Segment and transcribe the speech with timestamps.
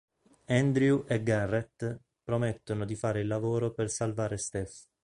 [0.47, 4.87] Andrew e Garret promettono di fare il lavoro per salvare Steph.